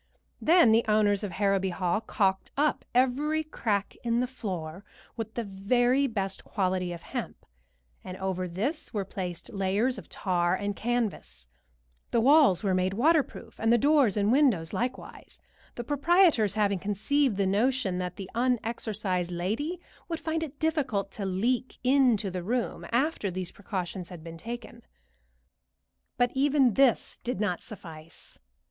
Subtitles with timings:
[0.41, 4.83] Then the owners of Harrowby Hall caulked up every crack in the floor
[5.15, 7.45] with the very best quality of hemp,
[8.03, 11.47] and over this were placed layers of tar and canvas;
[12.09, 15.37] the walls were made waterproof, and the doors and windows likewise,
[15.75, 19.79] the proprietors having conceived the notion that the unexorcised lady
[20.09, 24.81] would find it difficult to leak into the room after these precautions had been taken;
[26.17, 28.39] but even this did not suffice.